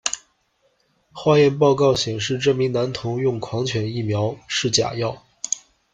[1.11, 5.21] 化验报告显示这名男童用狂犬疫苗是假药。